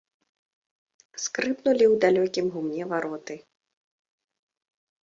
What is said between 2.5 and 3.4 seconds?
гумне вароты.